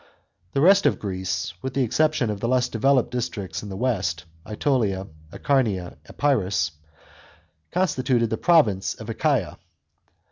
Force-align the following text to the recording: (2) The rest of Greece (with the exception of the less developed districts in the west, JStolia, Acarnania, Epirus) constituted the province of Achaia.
(2) 0.01 0.07
The 0.53 0.61
rest 0.61 0.85
of 0.87 0.97
Greece 0.97 1.53
(with 1.61 1.75
the 1.75 1.83
exception 1.83 2.31
of 2.31 2.39
the 2.39 2.47
less 2.47 2.67
developed 2.69 3.11
districts 3.11 3.61
in 3.61 3.69
the 3.69 3.77
west, 3.77 4.25
JStolia, 4.47 5.07
Acarnania, 5.31 5.95
Epirus) 6.09 6.71
constituted 7.69 8.31
the 8.31 8.35
province 8.37 8.95
of 8.95 9.11
Achaia. 9.11 9.59